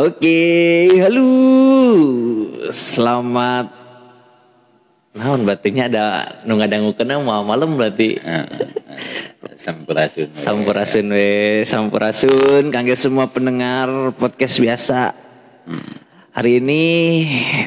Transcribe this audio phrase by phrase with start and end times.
[0.00, 1.28] Oke, halo.
[2.72, 3.68] Selamat
[5.12, 6.04] Naon berartinya ada
[6.48, 8.16] nu ngadangukeun mau malam berarti.
[9.60, 10.32] Sampurasun.
[10.32, 15.12] Sampurasun we, sampurasun kangge semua pendengar podcast biasa.
[16.32, 16.84] Hari ini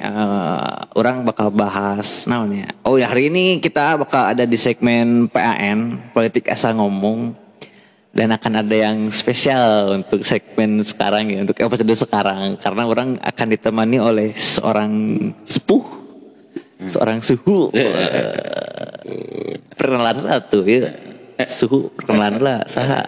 [0.02, 2.74] uh, orang bakal bahas naon ya.
[2.82, 7.43] Oh ya hari ini kita bakal ada di segmen PAN, politik asal ngomong.
[8.14, 12.62] Dan akan ada yang spesial untuk segmen sekarang ya, untuk episode sekarang.
[12.62, 16.04] Karena orang akan ditemani oleh seorang sepuh
[16.88, 17.72] seorang suhu.
[19.76, 20.92] Perkenalan lah tuh ya.
[21.48, 23.04] Suhu perkenalan lah saha.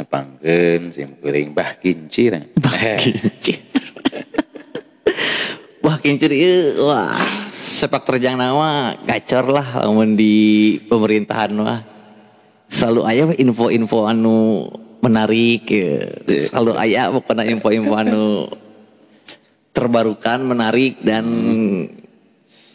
[0.00, 2.40] Nepangkeun sim kuring bah kincir.
[3.00, 3.58] kincir.
[5.84, 7.16] Wah kincir ieu wah
[7.56, 11.80] sepak terjang nama gacor lah lamun di pemerintahan mah
[12.70, 14.70] selalu aya we info-info anu
[15.02, 16.06] menarik ya.
[16.54, 18.46] selalu aya pokoknya info-info anu
[19.74, 21.26] terbarukan menarik dan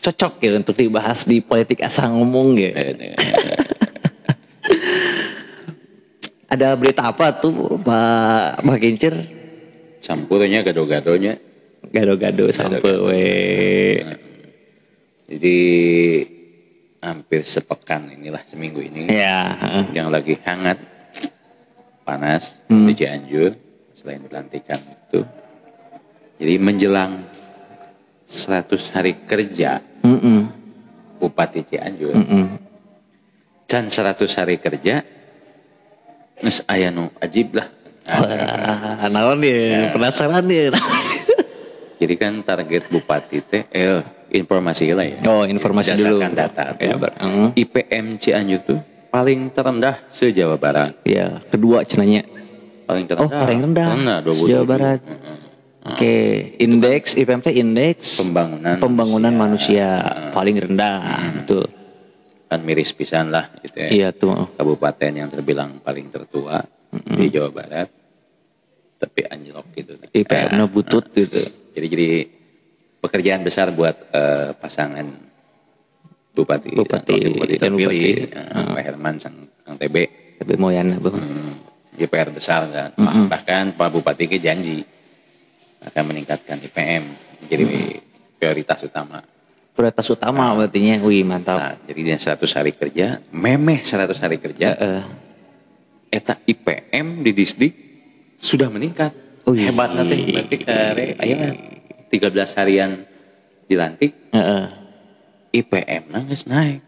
[0.03, 2.71] cocok ya untuk dibahas di politik asal ngomong ya.
[6.45, 9.17] Ada berita apa tuh Pak Pak Kincir?
[9.99, 11.41] Campurnya gado-gadonya.
[11.89, 13.25] Gado-gado sampai we.
[15.25, 15.57] Jadi
[17.05, 19.53] hampir sepekan inilah seminggu ini Ya,
[19.93, 20.81] yang lagi hangat
[22.01, 22.89] panas Hmm.
[22.89, 23.53] di Cianjur
[23.93, 25.21] selain pelantikan itu.
[26.35, 27.21] Jadi menjelang
[28.25, 30.49] 100 hari kerja Mm-mm,
[31.21, 32.13] Bupati Cianjur.
[33.65, 35.01] Can 100 hari kerja
[36.35, 37.71] Nges aya nu ajib lah.
[38.05, 40.69] Nah, naon ya, penasaran ya.
[41.95, 44.03] Jadi kan target bupati teh eh
[44.35, 45.17] informasi lah ya.
[45.25, 46.19] Oh, informasi dulu.
[46.19, 46.85] Data tuh.
[46.85, 47.55] Ya, mm.
[47.55, 48.79] IPM Cianjur tuh
[49.15, 50.91] paling terendah se-Jawa Barat.
[51.07, 52.27] Ya, kedua cenanya.
[52.83, 53.39] Paling Oh, terendah.
[53.47, 53.87] paling rendah.
[54.27, 54.51] 27.
[54.51, 54.99] Jawa Barat.
[55.85, 56.15] Oke,
[56.57, 60.01] indeks IPM teh indeks Pembangunan pembangunan manusia,
[60.33, 61.69] paling rendah, betul.
[62.49, 63.89] Kan miris pisan lah gitu ya.
[63.93, 64.49] Iya tuh.
[64.57, 67.87] Kabupaten yang terbilang paling tertua di Jawa Barat.
[68.97, 69.93] Tapi anjlok gitu.
[70.09, 71.41] IPM-nya butut gitu.
[71.77, 72.09] Jadi jadi
[73.05, 75.05] pekerjaan besar buat eh, pasangan
[76.33, 78.35] bupati, Bupati, bupati terpilih, bupati.
[78.35, 79.95] eh, Pak Herman sang Kang TB.
[80.35, 81.15] Tapi mau yana bang.
[81.15, 81.53] Hmm,
[81.95, 82.89] Jadi PR besar kan.
[83.31, 84.83] Bahkan Pak Bupati ke janji
[85.79, 87.03] akan meningkatkan IPM
[87.39, 87.63] menjadi
[88.35, 89.23] prioritas utama.
[89.71, 91.55] Prioritas utama berartinya, wih mantap.
[91.55, 95.03] Nah, jadi di 100 hari kerja, memeh 100 hari kerja, Eh,
[96.11, 97.73] eta IPM di disdik
[98.35, 99.15] sudah meningkat.
[99.47, 99.67] Wih.
[99.67, 101.47] Hebat nanti berarti kare ayeuna
[102.17, 102.91] 13 harian
[103.65, 104.67] dilantik eh.
[105.55, 106.83] IPM nangis naik.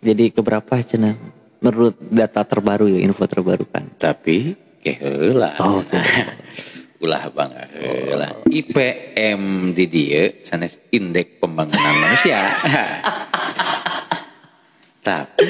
[0.00, 1.12] Jadi keberapa cina?
[1.60, 3.84] Menurut data terbaru ya, info terbaru kan.
[3.96, 5.56] Tapi keheula.
[5.60, 5.84] Oh,
[7.04, 8.28] ulah bangga heula.
[8.48, 12.40] IPM di dia sanes indeks pembangunan manusia.
[15.06, 15.46] Tapi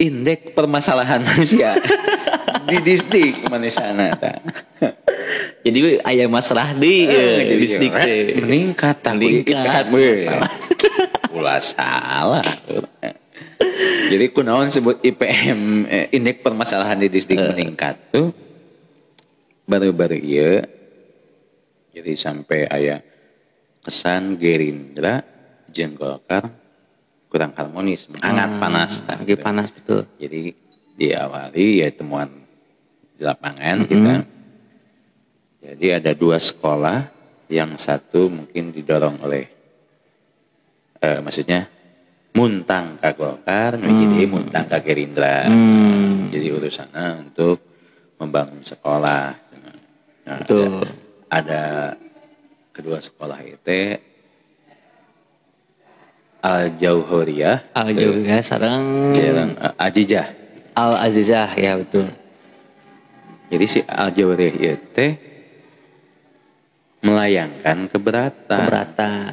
[0.00, 1.76] indeks permasalahan manusia
[2.68, 4.40] di disdik manusia ta.
[5.60, 8.40] Jadi wih, aya masalah di ya, Jadi distrik orang teh.
[8.40, 9.84] meningkat tapi Meningkat.
[9.92, 10.40] IPM.
[11.36, 12.44] Ulah salah.
[14.10, 18.32] Jadi kunaon sebut IPM eh, indeks permasalahan di distrik meningkat tuh
[19.64, 20.66] baru-baru iya
[21.90, 22.98] jadi sampai ayah
[23.82, 25.22] kesan Gerindra
[25.70, 26.50] jeung Golkar
[27.30, 29.06] kurang harmonis, hangat panas.
[29.06, 30.02] Ah, Lagi panas betul.
[30.18, 30.50] Jadi
[30.98, 32.26] diawali ya temuan
[33.14, 34.14] di lapangan kita.
[35.60, 37.04] Jadi ada dua sekolah,
[37.52, 39.44] yang satu mungkin didorong oleh,
[41.04, 41.68] eh, maksudnya
[42.32, 45.50] muntang ke Golkar, nu jadi muntang ke Gerindra.
[45.50, 47.58] Hmm, Jadi urusannya untuk
[48.16, 49.34] membangun sekolah.
[50.24, 50.80] Nah, Betul.
[50.80, 50.88] Ada,
[51.28, 51.62] ada
[52.70, 53.98] kedua sekolah itu
[56.40, 60.32] Al Jauhuriyah, Al juga sarang Jalan Ajijah.
[60.72, 62.08] Al Azizah ya betul.
[63.52, 65.06] Jadi si Al Jauhuriyah itu
[67.00, 68.58] melayangkan keberatan.
[68.60, 69.32] Keberatan.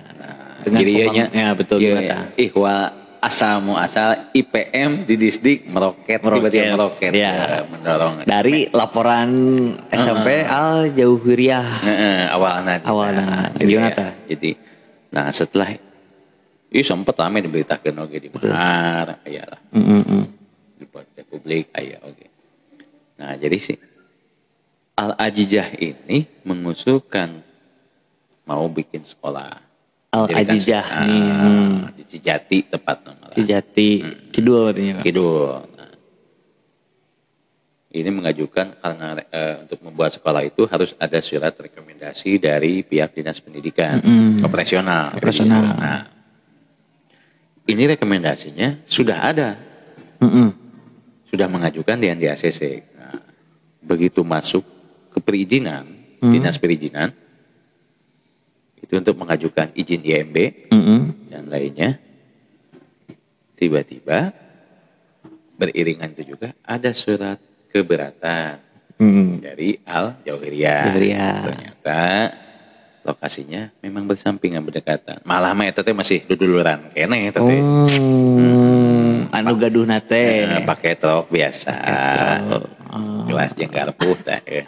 [0.63, 2.25] Dengan Jadi ianya ya betul iya, keberatan.
[2.35, 2.75] ihwa
[3.23, 7.31] asal mu asal IPM di disdik meroket, Meroket, tiba-tiba meroket iya.
[7.33, 9.29] eh, mendorong Dari laporan
[9.89, 11.69] SMP Al Jauhuriyah.
[11.87, 13.51] Heeh, awalnya Awalna.
[13.57, 14.51] Jadi, Gimana ya, jadi
[15.07, 15.71] nah setelah
[16.67, 20.25] Ih sempat rame diberitakan oke di Mahar, ya lah Mm, mm, mm.
[20.83, 20.85] di
[21.15, 22.25] Republik, ayah oke.
[23.23, 23.79] Nah jadi sih
[24.99, 27.46] Al Ajijah ini mengusulkan
[28.47, 29.59] mau bikin sekolah.
[30.07, 31.21] Al Jadi kan, Ajijah ah, nih.
[31.35, 31.75] Hmm.
[31.91, 33.35] di Cijati tepat nama lah.
[33.35, 33.89] Kijati
[34.31, 34.71] Kidul.
[34.71, 35.03] Pak.
[35.03, 35.51] Kidul.
[35.75, 35.91] Nah,
[37.91, 43.43] ini mengajukan karena eh, untuk membuat sekolah itu harus ada surat rekomendasi dari pihak dinas
[43.43, 43.99] pendidikan
[44.39, 45.11] operasional.
[45.11, 45.63] Operasional.
[45.75, 46.01] Nah,
[47.67, 49.59] ini rekomendasinya sudah ada,
[50.23, 50.55] Mm-mm.
[51.27, 52.95] sudah mengajukan di NDACC.
[52.95, 53.19] Nah,
[53.83, 54.63] begitu masuk
[55.11, 55.83] ke perizinan,
[56.23, 57.11] dinas perizinan,
[58.87, 61.27] itu untuk mengajukan izin IMB Mm-mm.
[61.27, 61.99] dan lainnya,
[63.59, 64.31] tiba-tiba
[65.59, 67.35] beriringan itu juga ada surat
[67.67, 68.63] keberatan
[68.97, 69.45] Mm.
[69.45, 70.89] dari Al Jauhiriyah.
[70.89, 71.37] Jauhiriyah.
[71.45, 72.01] Ternyata
[73.05, 75.21] lokasinya memang bersampingan berdekatan.
[75.21, 77.61] Malah mah eta teh masih duduluran kene eta teh.
[77.61, 80.49] Oh, anu gaduh nate.
[80.49, 81.77] Eh, pakai truk biasa.
[82.49, 82.63] truk.
[82.89, 83.21] Oh.
[83.29, 84.41] Gelas jeung garpuh teh.
[84.59, 84.65] eh.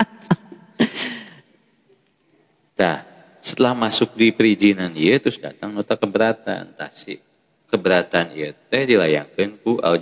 [2.77, 3.08] Tah,
[3.39, 6.75] setelah masuk di perizinan ieu terus datang nota keberatan.
[6.75, 7.19] Tah si
[7.71, 10.00] keberatan ieu teh dilayangkeun ku Al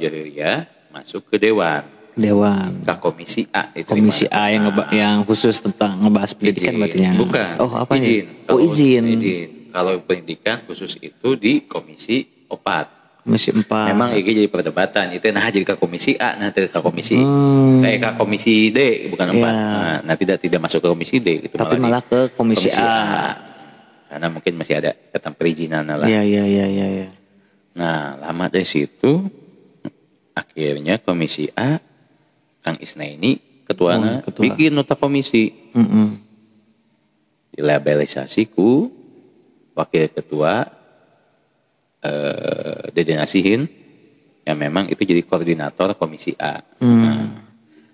[0.94, 1.86] masuk ke dewan.
[2.18, 2.82] Dewan.
[2.82, 4.10] Ke komisi A diterima.
[4.10, 7.14] Komisi A yang ngeba- yang khusus tentang ngebahas pendidikan berarti ya.
[7.14, 7.54] Bukan.
[7.62, 8.26] Oh, apa izin.
[8.50, 9.04] Oh, izin.
[9.06, 9.50] izin.
[9.70, 12.97] Kalau pendidikan khusus itu di komisi opat.
[13.28, 13.92] Komisi 4.
[13.92, 15.12] Memang ini jadi perdebatan.
[15.12, 17.84] Itu nah jadi ke komisi A, nah ke komisi Hmm.
[17.84, 19.52] eh ke komisi D bukan empat.
[19.52, 19.68] Iya.
[19.68, 23.36] Nah, nah, tidak tidak masuk ke komisi D gitu Tapi di malah ke komisi A.
[24.08, 26.08] Karena mungkin masih ada tentang perizinan lah.
[26.08, 27.08] Iya, iya, iya, iya, iya.
[27.76, 29.28] Nah, lama dari situ
[30.32, 31.84] akhirnya komisi A
[32.64, 34.44] Kang Isnaini ketuanya Oh, ketua.
[34.48, 36.08] bikin nota komisi Mm-mm.
[37.52, 38.88] dilabelisasi ku
[39.74, 40.66] wakil ketua
[42.00, 43.66] eh, Dede Nasihin
[44.44, 46.64] yang memang itu jadi koordinator komisi A.
[46.80, 47.44] Nah,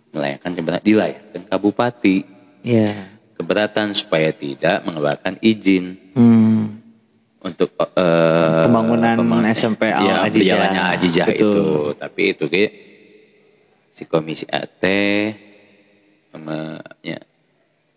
[0.10, 2.18] melayangkan keberatan dilayangkan ke bupati
[2.62, 3.10] Iya.
[3.34, 6.78] keberatan supaya tidak mengeluarkan izin Hmm.
[7.42, 10.94] untuk eh, Pembangunan pembangunan- SMP Al ya, Ajijah.
[10.94, 11.50] Ajijah Betul.
[11.50, 11.66] itu.
[11.98, 12.64] Tapi itu ke
[13.92, 14.84] si komisi AT
[16.36, 17.18] me- ya,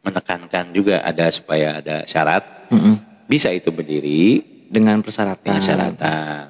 [0.00, 3.26] menekankan juga ada supaya ada syarat Mm-mm.
[3.26, 5.42] bisa itu berdiri Dengan persyaratan.
[5.42, 6.42] dengan syaratan.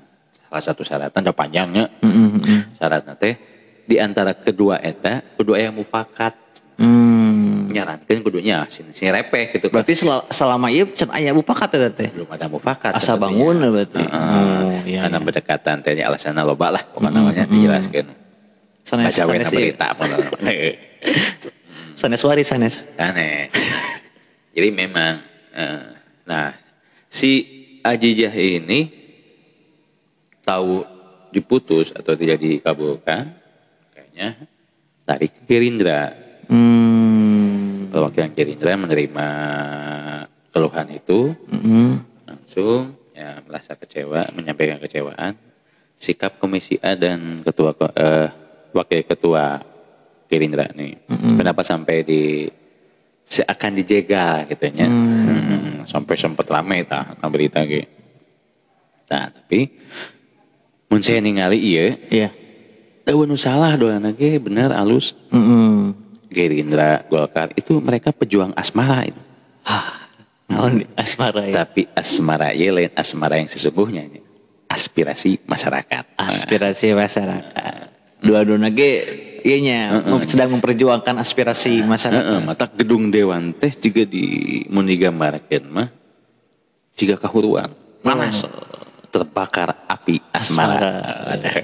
[0.47, 2.61] Salah satu syaratan ada panjangnya Mm-mm, mm-mm.
[2.75, 3.35] syaratnya teh
[3.83, 6.33] di antara kedua eta kedua yang mufakat
[6.77, 7.73] Hmm.
[7.73, 12.13] nyarankan kudunya si, si repeh gitu Berarti sel- selama iya can aya bupakat ya teh.
[12.13, 13.97] belum ada mufakat Asa bangun berarti.
[13.97, 14.61] Heeh.
[14.61, 15.25] Oh, iya, karena iya.
[15.25, 18.13] berdekatan tehnya alasannya loba lah pokoknya namanya dijelaskan
[18.85, 19.57] Sanes, baca sanes, iya.
[19.73, 20.53] berita pokoknya.
[21.97, 22.85] Sanes waris sanes.
[22.97, 23.49] aneh
[24.53, 25.17] jadi memang
[25.51, 26.53] eh, nah
[27.09, 27.56] si
[27.87, 28.91] Ajijah ini
[30.43, 30.83] tahu
[31.31, 33.31] diputus atau tidak dikabulkan
[33.95, 34.35] kayaknya
[35.07, 36.15] tarik ke Gerindra.
[36.47, 37.91] Hmm.
[37.91, 39.29] perwakilan Gerindra menerima
[40.55, 41.35] keluhan itu.
[41.51, 42.03] Mm-mm.
[42.27, 45.35] langsung ya merasa kecewa menyampaikan kecewaan.
[45.97, 48.29] Sikap komisi A dan ketua eh,
[48.77, 49.65] wakil ketua
[50.29, 51.07] Gerindra nih
[51.39, 52.51] kenapa sampai di
[53.27, 55.36] seakan dijegal gitu nya Mm,
[55.87, 57.87] sampai sempat ramai tah nah berita gitu
[59.07, 59.71] nah tapi
[60.87, 62.29] mun saya ningali iya Iya.
[63.07, 65.95] eueuh nu salah doana ge bener alus Mm-mm.
[66.27, 69.23] Gerindra Golkar itu mereka pejuang asmara itu
[70.47, 71.67] Naon di asmara ya.
[71.67, 74.23] tapi asmara ieu lain asmara yang sesungguhnya nya.
[74.71, 77.79] aspirasi masyarakat Aspirasi masyarakat.
[78.23, 78.93] Dua-duanya ge
[79.47, 82.27] iya nya mem- sedang memperjuangkan aspirasi masyarakat.
[82.27, 84.25] Heeh, mata gedung dewan teh juga di
[84.67, 85.89] mun digambarkeun mah
[86.99, 87.71] jika kahuruan
[88.03, 88.43] panas
[89.15, 90.91] terbakar api asmara.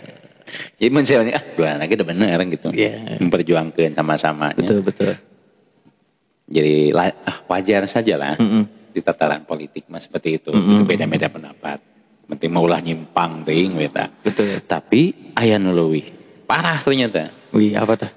[0.79, 2.69] Jadi mun saya ah dua lagi udah bener gitu.
[2.71, 3.19] Iya.
[3.19, 4.53] Memperjuangkan sama-sama.
[4.53, 5.17] Betul betul.
[6.53, 8.93] Jadi ah, wajar saja lah Mm-mm.
[8.93, 10.53] di tataran politik mah seperti itu.
[10.53, 11.81] Itu beda-beda pendapat.
[12.29, 14.13] Penting mau ulah nyimpang ting beta.
[14.21, 14.61] Betul.
[14.69, 16.05] Tapi aya nu leuwih
[16.45, 17.33] parah ternyata.
[17.53, 18.13] Wih apa tuh?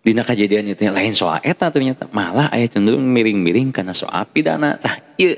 [0.00, 4.96] Dina kejadian itu lain soal eta ternyata malah aya cenderung miring-miring karena soal pidana tah
[5.20, 5.36] ieu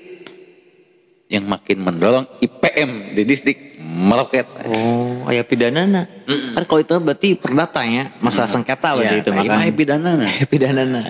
[1.30, 4.46] yang makin mendorong IPM di distrik meroket.
[4.66, 6.06] Oh, aya pidanana.
[6.26, 9.58] Kan kalau itu berarti perdata ya, masalah sengketa berarti Ya, itu makanya.
[9.62, 10.10] mah pidana.
[10.26, 11.02] Aya pidanana.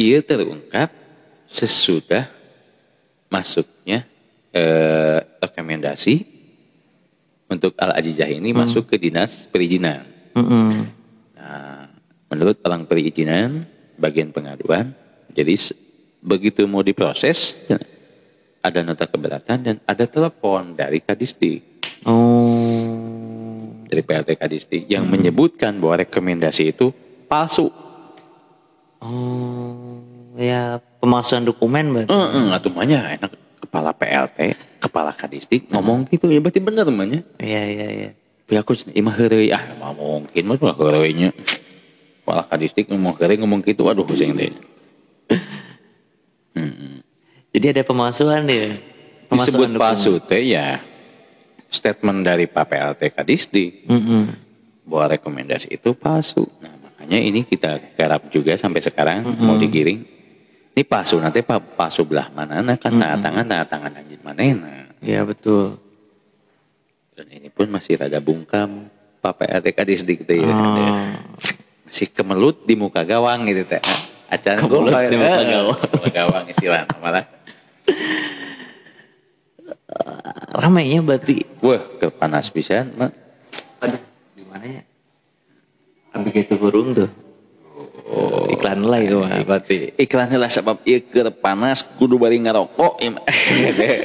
[0.00, 0.88] Ia terungkap
[1.44, 2.24] sesudah
[3.28, 4.08] masuknya
[4.56, 6.24] eh, rekomendasi
[7.52, 10.09] untuk Al Ajijah ini masuk ke dinas perizinan.
[10.36, 10.86] Mm-mm.
[11.36, 11.90] Nah,
[12.30, 13.66] menurut orang perizinan,
[13.98, 14.94] bagian pengaduan,
[15.32, 15.54] jadi
[16.20, 17.56] begitu mau diproses,
[18.60, 21.64] ada nota keberatan dan ada telepon dari Kadisdik,
[22.08, 23.68] Oh.
[23.84, 26.92] dari PLT Kadisdik yang menyebutkan bahwa rekomendasi itu
[27.28, 27.68] palsu.
[29.00, 30.00] Oh.
[30.40, 32.12] Ya pemalsuan dokumen berarti.
[32.12, 37.20] Heeh, atuh mahnya enak kepala PLT, kepala Kadisdik ngomong gitu ya berarti benar mahnya.
[37.36, 38.10] Iya iya iya.
[38.50, 41.30] Ya aku imah heureuy ah mah mungkin mah mah heureuy nya.
[42.20, 44.54] sekolah kadistik ngomong kere ngomong gitu waduh pusing deh
[47.50, 48.78] Jadi ada pemalsuan ya.
[49.30, 49.78] disebut dokumen.
[49.78, 50.78] palsu teh ya
[51.70, 54.22] statement dari Pak PLT Kadisdik Mm-mm.
[54.82, 56.50] bahwa rekomendasi itu palsu.
[56.58, 60.02] Nah makanya ini kita garap juga sampai sekarang mau digiring.
[60.74, 64.42] Ini palsu nanti pak palsu belah mana nah kan tanda tangan tanda tangan anjing mana.
[65.02, 65.78] Iya betul.
[67.20, 68.88] Dan ini pun masih rada bungkam
[69.20, 70.48] Pak PLT Kadisdik teh ya.
[70.48, 71.04] Oh.
[71.84, 73.76] Masih kemelut di muka gawang gitu teh.
[74.32, 75.80] Acan Kemelut gua- di muka eh, gawang.
[75.84, 77.28] muka gawang istilah malah.
[80.56, 81.44] Ramainya berarti.
[81.60, 83.12] Wah, kepanas pisan mah.
[83.84, 84.00] Aduh,
[84.32, 84.82] di mana ya?
[86.16, 87.12] Ambil gitu burung tuh.
[88.08, 89.92] Oh, iklan lah itu mah berarti.
[90.00, 92.96] Iklannya lah sebab ieu keur panas kudu bari ngarokok.
[93.12, 93.24] mah.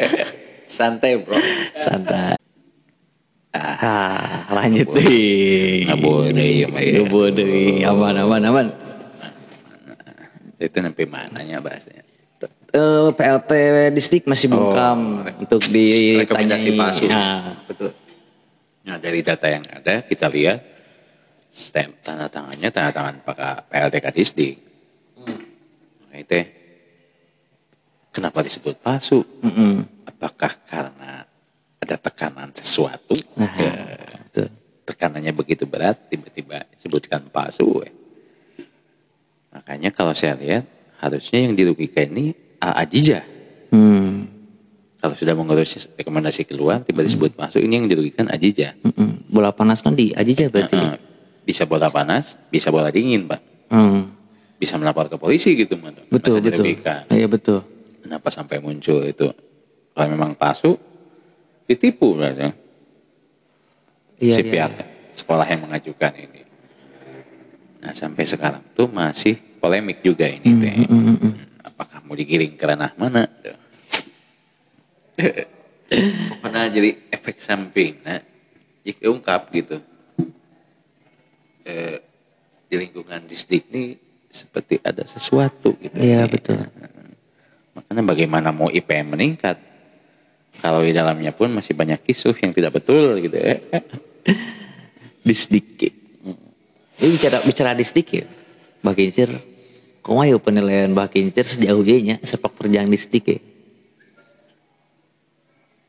[0.67, 1.39] Santai bro.
[1.79, 2.36] Santai.
[3.82, 5.86] Ah, lanjut deh.
[5.89, 7.01] Mah, ya.
[7.01, 7.84] Ngabur deui.
[7.84, 8.67] Aman, aman, aman.
[10.55, 12.05] Itu sampai mananya bahasanya.
[12.75, 13.51] Eh, PLT
[13.96, 16.27] distrik masih bungkam untuk ditanyai.
[16.27, 17.08] rekomendasi palsu.
[17.08, 17.96] Nah, betul.
[18.84, 20.60] Nah dari data yang ada kita lihat
[21.55, 24.55] stamp tanda tangannya tanda tangan Pak PLT Kadisdik.
[26.12, 26.39] Nah, itu
[28.12, 29.24] kenapa disebut palsu?
[29.39, 29.88] Mm-mm.
[30.03, 31.24] Apakah karena
[31.79, 33.15] ada tekanan sesuatu?
[33.36, 33.74] Nah, Ya,
[34.29, 34.48] betul.
[34.86, 37.84] tekanannya begitu berat tiba-tiba disebutkan palsu.
[37.84, 37.91] ya.
[39.55, 40.63] Makanya kalau saya lihat
[41.00, 43.24] harusnya yang dirugikan ini Ajijah.
[43.72, 44.27] Hmm.
[45.00, 48.74] Kalau sudah mengurus rekomendasi keluar tiba disebut masuk ini yang dirugikan Ajijah.
[48.82, 49.29] Mm-mm.
[49.29, 50.75] Bola panas kan di aja berarti.
[50.75, 50.98] Heeh.
[51.46, 53.70] bisa bola panas, bisa bola dingin, Pak.
[53.70, 54.10] Hmm.
[54.58, 55.77] Bisa melapor ke polisi gitu.
[56.10, 56.65] Betul, betul.
[57.13, 57.62] Iya betul.
[58.01, 59.29] Kenapa sampai muncul itu?
[59.94, 60.74] Kalau memang palsu,
[61.65, 62.17] ditipu.
[62.22, 62.53] Iya,
[64.15, 64.72] si iya, pihak
[65.17, 66.41] sekolah yang mengajukan ini.
[67.84, 70.86] Nah sampai sekarang tuh masih polemik juga ini teh.
[70.86, 71.34] Mm, mm, mm.
[71.65, 73.27] Apakah mau digiring ke ranah mana?
[76.41, 78.01] Pokoknya jadi efek samping.
[78.01, 78.22] Nah,
[78.81, 79.77] jika ungkap gitu.
[81.65, 81.98] Eh,
[82.69, 83.98] di lingkungan disdik ini
[84.29, 85.98] seperti ada sesuatu gitu.
[85.98, 86.62] Iya betul.
[87.74, 89.57] Makanya bagaimana mau IPM meningkat
[90.62, 93.59] kalau di dalamnya pun masih banyak kisuh yang tidak betul gitu ya.
[95.27, 95.91] Disdik.
[96.95, 98.25] Ini bicara bicara disdik ya.
[98.85, 99.29] Mbak Kincir.
[100.05, 103.39] Ayo penilaian Mbak Kincir sejauh ini nya sepak terjang disdik ya.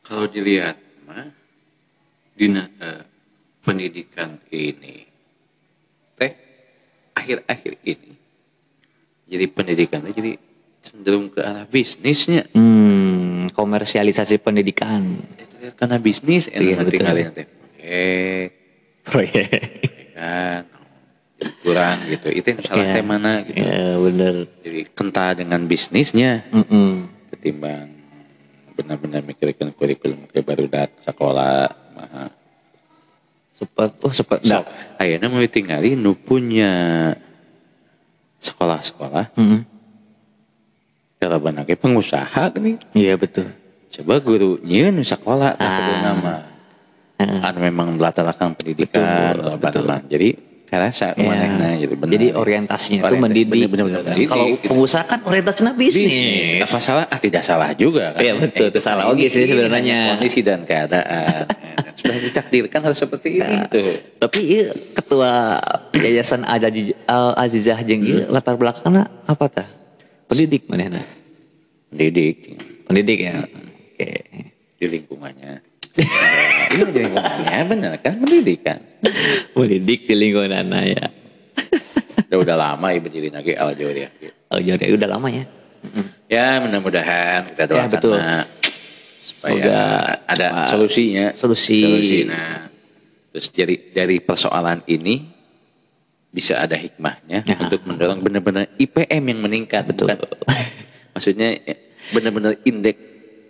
[0.03, 1.29] Kalau dilihat mah
[2.33, 3.03] dina eh,
[3.67, 5.03] pendidikan ini
[6.15, 6.33] teh
[7.19, 8.13] akhir-akhir ini
[9.27, 10.33] jadi pendidikannya jadi
[10.87, 12.47] cenderung ke arah bisnisnya.
[12.55, 15.19] Hmm, komersialisasi pendidikan.
[15.35, 17.47] Itu lihat karena bisnis Iya, enak teh.
[17.83, 18.45] Eh,
[19.03, 19.51] Proyek.
[20.15, 20.63] kan
[21.63, 22.27] kurang gitu.
[22.33, 22.95] Itu yang salah Iya.
[22.97, 23.59] teh mana gitu.
[23.59, 24.35] Ya bener.
[24.63, 27.11] Jadi kental dengan bisnisnya Mm-mm.
[27.31, 27.93] ketimbang
[28.77, 31.65] benar-benar mikirkan kurikulum ke baru dat sekolah
[31.97, 32.29] mah
[33.57, 34.45] Sempat, oh sempat.
[34.45, 34.61] so,
[35.01, 37.09] ayeuna mau tinggali nu punya
[38.37, 39.61] sekolah-sekolah Mm-mm.
[41.17, 43.49] Kalau banake pengusaha nih Iya betul.
[43.89, 46.01] coba gurunya nu sekolah Ah.
[46.03, 46.35] nama
[47.17, 47.41] Heeh.
[47.41, 49.01] anu memang melatalakan pendidikan
[49.33, 49.83] Betul, betul.
[49.83, 50.29] nama jadi
[50.67, 51.17] karasa Iya.
[51.17, 53.49] ke mana jadi benar Jadi orientasinya itu mendidik.
[53.49, 54.67] bener-bener mendidik, Kalau gitu.
[54.67, 56.13] pengusaha kan orientasinya bisnis.
[56.13, 59.05] bisnis apa salah ah tidak salah juga kan Iya, betul, itu salah.
[59.09, 59.99] Oke sih sebenarnya.
[60.13, 61.47] kondisi dan keadaan
[61.97, 65.57] sudah ditakdirkan harus seperti ini tuh Tapi iya, ketua
[65.95, 69.69] yayasan Aziz Al Azizah jeung ieu latar belakangnya apa tah?
[70.27, 71.03] Pendidik mana
[71.89, 73.35] mendidik Pendidik ya.
[73.43, 74.11] Oke.
[74.77, 75.53] di lingkungannya
[75.97, 78.79] Iya di lingkungannya benar kan pendidikan
[79.55, 81.07] Pendidik di lingkungan ya.
[82.27, 84.09] udah udah lama ibu jadi lagi aljo dia
[84.51, 85.45] Oh jadi udah lama ya.
[86.27, 88.15] ya mudah-mudahan kita doakan Ya, betul.
[88.19, 88.47] Nak,
[89.23, 89.81] supaya Semoga
[90.27, 92.27] ada solusinya Solusi.
[92.27, 92.67] nah
[93.31, 95.36] terus dari dari persoalan ini
[96.31, 97.57] bisa ada hikmahnya Ya.
[97.61, 100.13] untuk mendorong benar-benar IPM yang meningkat Betul.
[100.13, 100.19] bukan
[101.17, 101.75] maksudnya ya,
[102.13, 103.01] benar-benar indeks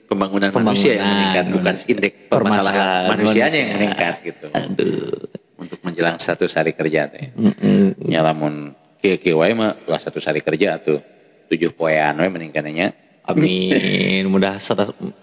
[0.06, 5.18] pembangunan, manusia yang Pembangunan, meningkat bukan indeks permasalahan manusianya yang meningkat gitu Aduh.
[5.59, 8.06] untuk menjelang satu hari kerja teh Mm-mm.
[8.06, 8.71] nya lamun
[9.02, 11.02] kieu wae mah ulah satu hari kerja tuh
[11.50, 12.95] tujuh poean we meningkatnya
[13.26, 14.23] Amin.
[14.30, 14.54] Mudah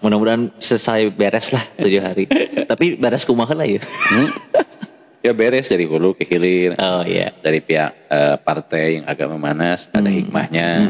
[0.04, 2.28] mudah-mudahan selesai beres lah tujuh hari.
[2.70, 3.80] Tapi beres kumaha lah ya.
[5.24, 5.26] Hmm?
[5.26, 7.32] ya beres dari hulu ke hilir Oh iya.
[7.40, 10.84] dari pihak eh, partai yang agak memanas ada hikmahnya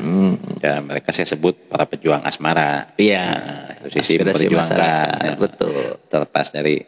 [0.58, 3.24] ya mereka saya sebut para pejuang asmara Iya.
[3.30, 5.22] Nah, itu sisi memperjuangkan masyarakat.
[5.22, 5.34] ya.
[5.38, 5.78] Betul.
[6.10, 6.82] terlepas dari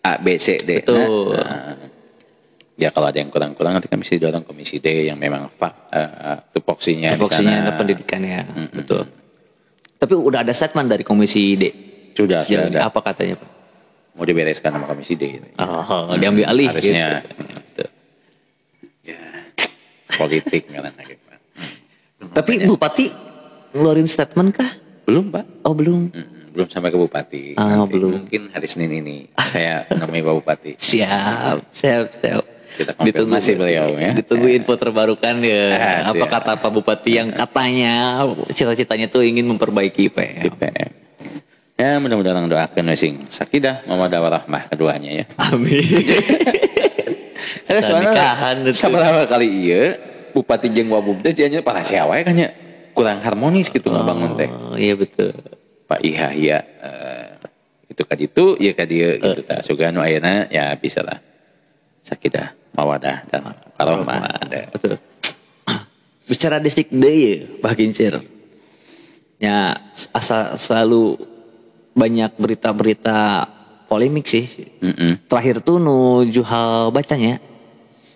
[0.00, 1.32] A B C D Betul.
[1.36, 1.88] Nah,
[2.76, 7.12] Ya kalau ada yang kurang-kurang nanti kami dorong komisi D yang memang fak uh, tupoksinya
[7.12, 7.60] sana.
[7.60, 8.40] ada pendidikan ya,
[8.72, 9.04] betul.
[10.00, 11.64] Tapi udah ada statement dari Komisi D.
[12.16, 12.88] Sudah, sudah ada.
[12.88, 13.48] Apa katanya Pak?
[14.12, 15.38] Mau dibereskan sama komisi D.
[15.56, 16.68] Oh, diambil alih.
[16.68, 17.22] Harusnya.
[17.24, 17.84] gitu.
[19.06, 19.22] Ya,
[20.12, 20.92] politik Pak.
[22.36, 23.06] Tapi Bupati
[23.72, 24.70] ngeluarin statement kah?
[25.06, 25.64] Belum Pak.
[25.64, 26.10] Oh belum.
[26.12, 27.42] Mm, Belum sampai ke Bupati.
[27.54, 28.26] Ah, Nanti belum.
[28.26, 30.72] Mungkin hari Senin ini saya menemui Pak Bupati.
[30.76, 32.44] Siap, siap, siap.
[32.70, 34.14] Kita konfirmasi beliau ya.
[34.14, 35.64] Ditunggu info terbarukan ya.
[35.74, 40.50] Ah, Apa kata Pak Bupati yang katanya cita-citanya tuh ingin memperbaiki IPM.
[40.50, 40.90] IPM.
[41.80, 45.24] Ya mudah-mudahan doakan wesing sakidah mawadah warahmah keduanya ya.
[45.40, 45.80] Amin.
[47.70, 48.74] Eh, nikahan itu.
[48.74, 49.94] Sabarapa kali iya
[50.34, 52.50] Bupati jeung Wabub teh cenah para siawa kan ya
[52.92, 54.50] kurang harmonis gitu ngabangun teh.
[54.50, 55.30] Oh, iya betul.
[55.86, 57.30] Pak Iha ya eh,
[57.86, 59.62] itu ka ditu ieu ka dieu gitu tah.
[59.62, 61.22] Suga nu ayeuna ya bisa lah.
[62.02, 64.50] Sakidah mawadah dan warahmah.
[64.50, 64.60] ada.
[64.74, 64.98] Betul.
[66.30, 68.22] Bicara distrik D ya, Pak Kincir.
[69.42, 69.82] Ya,
[70.14, 71.18] asal selalu
[72.00, 73.44] banyak berita-berita
[73.84, 74.48] polemik sih.
[74.80, 75.28] Mm-mm.
[75.28, 77.36] Terakhir tuh nu Juhal bacanya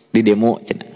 [0.09, 0.89] di demo cenah.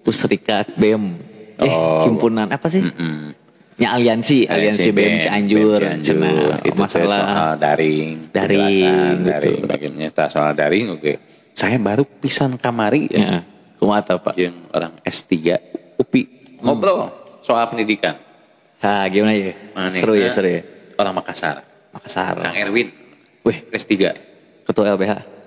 [0.00, 1.28] Pusrikat BEM.
[1.60, 2.08] Eh, Oh.
[2.08, 2.80] himpunan apa sih?
[2.80, 3.36] Mm.
[3.76, 6.56] Ya aliansi, aliansi BEM Cianjur, BEM cenah.
[6.64, 8.72] itu teh masalah soal daring, Daring,
[9.20, 9.28] gitu.
[9.28, 11.12] daring bagaimana tak soal daring oke.
[11.52, 13.20] Saya baru pisan kamari ya.
[13.20, 13.38] ya,
[13.76, 14.36] Kumata Pak.
[14.36, 15.32] yang orang S3
[15.96, 16.22] UPI
[16.60, 17.08] ngobrol
[17.40, 18.16] soal pendidikan.
[18.80, 19.52] Ha, gimana ya?
[19.96, 20.62] Seru ya, seru ya.
[20.96, 21.60] Orang Makassar.
[21.90, 22.38] Makassar.
[22.38, 22.88] Kang Erwin.
[23.42, 23.94] Wih, S3.
[24.66, 25.40] ketua LBH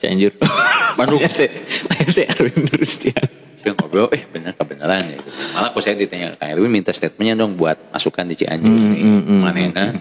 [0.00, 0.32] Cianjur.
[0.98, 1.20] Bandung.
[1.22, 3.24] Pak RT Arwin Rustian.
[3.64, 5.18] Dia ngobrol, eh benar kebenaran ya.
[5.56, 9.02] Malah kok saya ditanya Kang Erwin minta statementnya dong buat masukan di Cianjur nih.
[9.40, 9.94] Manehna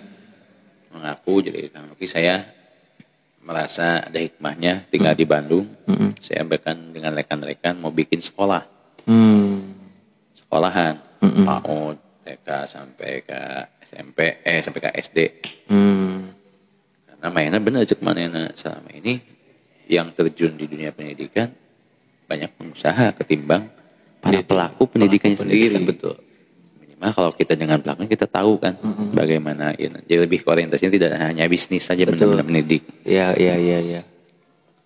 [0.94, 2.44] mengaku jadi Kang Luki saya
[3.44, 5.66] merasa ada hikmahnya tinggal di Bandung.
[6.24, 8.64] Saya bahkan dengan rekan-rekan mau bikin sekolah.
[9.06, 9.76] Hmm.
[10.34, 11.14] Sekolahan.
[11.24, 11.98] PAUD,
[12.28, 13.40] TK sampai ke
[13.94, 15.18] SMP, eh sampai ke SD.
[15.70, 16.34] Hmm.
[17.08, 19.22] Karena mainnya benar cek manehna selama ini
[19.88, 21.54] yang terjun di dunia pendidikan
[22.26, 23.70] banyak pengusaha ketimbang
[24.18, 25.78] para pelaku pendidikannya sendiri.
[25.84, 26.18] Betul.
[26.82, 28.80] Minimal kalau kita dengan pelaku kita tahu kan
[29.14, 29.92] bagaimana ya.
[30.04, 32.84] Jadi lebih orientasinya tidak hanya bisnis saja benar-benar mendidik.
[33.04, 34.02] Iya, iya, iya, iya.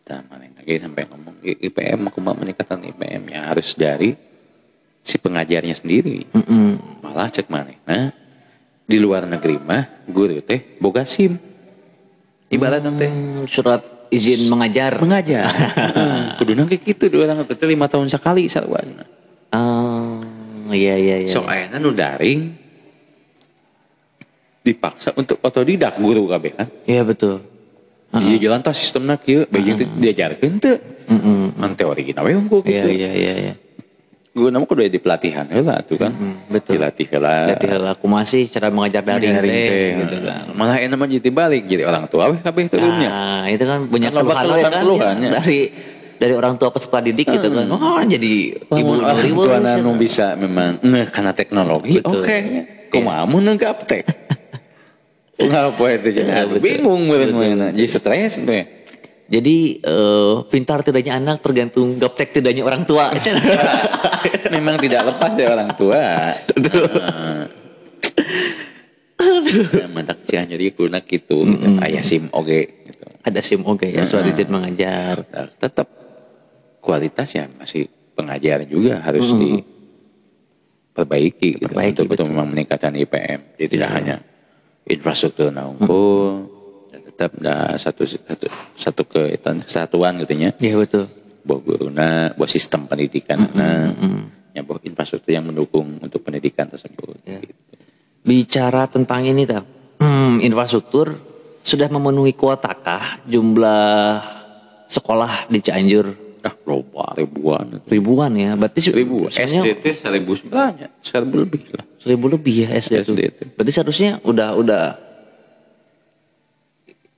[0.03, 4.11] Kita mana lagi sampai ngomong "I- IPM aku mau meningkatkan IPM ya harus dari
[4.99, 6.27] si pengajarnya sendiri.
[6.35, 6.99] Mm-mm.
[7.05, 8.11] Malah cek mana nah
[8.87, 11.35] di luar negeri mah guru teh boga SIM.
[12.47, 14.95] Ibaratnya teh Hmm, surat izin mengajar.
[15.03, 15.51] mengajar.
[16.39, 19.03] Kudu kayak gitu dua orang teh lima tahun sekali sarwana.
[19.51, 20.23] Oh,
[20.71, 21.31] iya, iya, iya.
[21.31, 22.55] Sok ayeuna nu daring
[24.63, 26.67] dipaksa untuk otodidak guru kabeh kan.
[26.87, 27.43] Iya, betul.
[28.07, 30.79] Di jalan tah sistemna kieu, bae teh diajarkeun teu.
[31.07, 31.55] Mm-mm.
[31.59, 32.87] Man teori gina we Iya, gitu.
[32.91, 33.53] iya, iya, iya.
[34.39, 36.13] Nama kudu aya di pelatihan heula tuh kan.
[36.47, 36.77] betul.
[36.77, 37.49] Dilatih heula.
[37.49, 39.87] Berarti hal aku masih cara mengajar daring, teh, teh.
[39.99, 40.53] gitu kan.
[40.53, 43.09] Malah enak mah jadi balik jadi orang tua we kabeh turunnya.
[43.09, 45.31] Nah, itu kan banyak Kan keluhan keluhan- kan keluhan, ya, ya.
[45.35, 45.59] dari
[46.17, 47.65] dari orang tua peserta didik gitu kan.
[47.67, 52.37] Oh, jadi ibu ibu tua nu bisa memang ngeh karena teknologi, oke.
[52.87, 54.05] Kumaha mun nu gaptek.
[55.37, 57.69] Ngapa itu jadi aduh, bingung meureun.
[57.69, 58.76] Jadi stres ya.
[59.27, 63.11] Jadi eh, pintar tidaknya anak tergantung gaptek tidaknya orang tua.
[64.55, 66.31] Memang tidak lepas dari orang tua.
[69.47, 71.67] Ya, mantak cianjur ieu kulna kitu gitu.
[71.83, 73.03] Aya SIM oge gitu.
[73.27, 75.27] Ada SIM oke ya, surat izin mengajar.
[75.59, 75.91] Tetap
[76.79, 79.27] kualitasnya masih pengajar juga harus
[80.95, 83.59] diperbaiki gitu Diperbaiki, untuk betul memang meningkatkan IPM.
[83.59, 84.15] Jadi tidak hanya
[84.87, 86.56] infrastruktur na unggul, dan
[87.17, 88.45] tetap ada satu satu
[88.77, 90.53] satu ke kesatuan gitu nya.
[90.61, 91.09] Iya betul.
[91.41, 93.89] Bahwa guruna, bahwa sistem pendidikan nah,
[94.53, 97.17] ya bahwa infrastruktur yang mendukung untuk pendidikan tersebut.
[97.25, 97.41] Ya.
[97.41, 97.57] Gitu.
[98.21, 99.65] Bicara tentang ini tak,
[99.97, 101.17] hmm, infrastruktur
[101.63, 104.21] sudah memenuhi kuotakah jumlah
[104.85, 107.81] sekolah di Cianjur Ah, loba ribuan.
[107.89, 108.53] ribuan ya?
[108.53, 109.27] Berarti se- Ribu.
[109.27, 111.83] sebenarnya SDT seribu banyak, seribu lebih lah.
[111.97, 113.11] seribu lebih ya SD itu.
[113.11, 113.41] SD itu.
[113.51, 114.83] Berarti seharusnya udah udah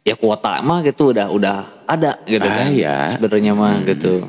[0.02, 2.68] ya kuota mah gitu udah udah ada gitu Ah, kan.
[2.72, 2.98] iya.
[3.16, 4.26] Sebenarnya mah gitu.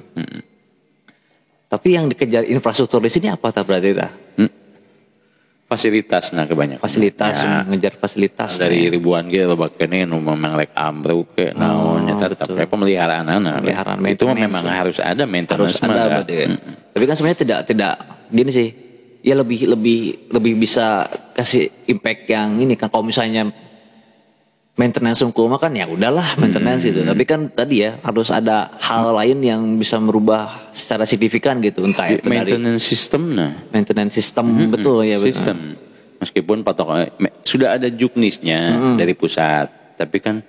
[1.71, 4.13] Tapi yang dikejar infrastruktur di sini apa tak berarti tak?
[5.71, 6.83] Fasilitas nah kebanyakan.
[6.83, 7.63] Fasilitas, Ya.
[7.63, 8.59] mengejar fasilitas.
[8.59, 13.55] dari ribuan gitu kene nu memang lek ambruk ke naon nyata tetap kayak pemeliharaan anak
[13.55, 14.83] Oh, Pemeliharaan, itu memang ya.
[14.83, 16.07] harus ada harus maintenance ada ya.
[16.11, 16.51] berarti kan.
[16.91, 17.95] Tapi kan sebenarnya tidak tidak
[18.27, 18.69] gini sih.
[19.23, 20.01] Ya lebih lebih
[20.35, 21.07] lebih bisa
[21.39, 23.47] kasih impact yang ini kan kalau misalnya
[24.81, 27.05] maintenance hukum kan ya udahlah maintenance gitu.
[27.05, 31.85] Tapi kan tadi ya harus ada hal lain yang bisa merubah secara signifikan gitu.
[31.85, 33.53] Entah itu dari maintenance system nah.
[33.69, 35.77] maintenance system betul ya betul.
[36.17, 39.69] meskipun patokan me- sudah ada juknisnya dari pusat.
[40.01, 40.41] Tapi kan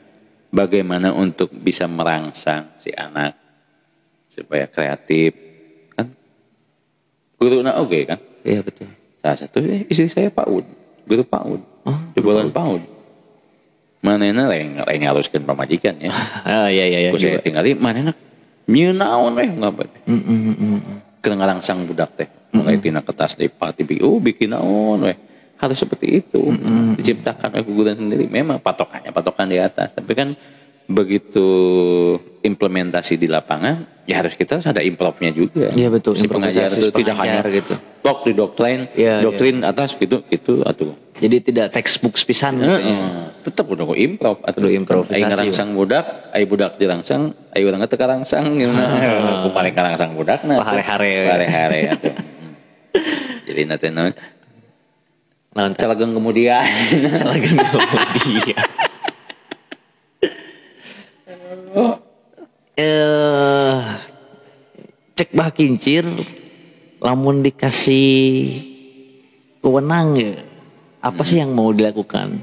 [0.48, 3.36] bagaimana untuk bisa merangsang si anak
[4.32, 5.36] supaya kreatif?
[5.92, 6.16] Kan
[7.36, 8.20] guru na oke kan?
[8.48, 8.88] Iya betul.
[9.22, 10.66] salah satu eh, istri saya PAUD
[11.06, 13.01] guru PAUD Oh, jebolan PAUD
[14.02, 16.10] mana lain lain haruskan pamajikan ya.
[16.50, 17.10] Ah iya iya iya.
[17.14, 18.14] Ku saya tinggali mana
[18.66, 19.46] nyeun naon Mm,
[20.10, 20.98] mm, mm, mm.
[21.22, 22.28] keur ngarangsang budak teh.
[22.52, 25.18] Mulai tina kertas lipat tibi oh bikin naon weh?
[25.62, 26.42] Harus seperti itu.
[26.98, 28.26] Diciptakan oleh guguran sendiri.
[28.26, 29.94] Memang patokannya patokan di atas.
[29.94, 30.34] Tapi kan
[30.92, 31.48] begitu
[32.42, 36.18] implementasi di lapangan ya harus kita harus ada improve-nya juga Iya, betul.
[36.18, 37.76] si pengajar itu tidak hanya gitu.
[38.02, 43.30] di doktrin Iya, doktrin atas gitu itu atau Jadi tidak textbook pisan gitu ya.
[43.46, 47.98] Tetap udah kok improv atau improvisasi, Aing ngarangsang budak, ai budak dirangsang, ai urang teu
[47.98, 49.46] karangsang gimana.
[49.46, 50.62] Ku paling karangsang budak nah.
[50.66, 51.30] Pahare-hare.
[51.30, 52.16] Pahare-hare atuh.
[53.48, 55.78] Jadi nanti naon teh?
[55.84, 56.64] calagang kemudian.
[57.22, 58.71] Calagan kemudian.
[62.76, 63.80] Eh,
[65.16, 66.04] cek bah kincir,
[67.00, 68.60] lamun dikasih
[69.62, 70.34] kewenang ya,
[71.02, 72.42] apa sih yang mau dilakukan?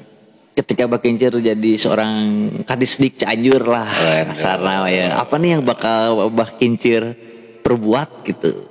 [0.58, 3.86] Ketika Bah Kincir jadi seorang kadisdik Cianjur lah
[4.26, 5.14] kasarna ya.
[5.14, 7.14] Apa nih yang bakal Bah Kincir
[7.62, 8.66] perbuat gitu?